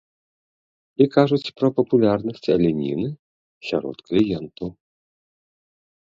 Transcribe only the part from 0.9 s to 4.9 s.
І кажуць пра папулярнасць аленіны сярод кліентаў.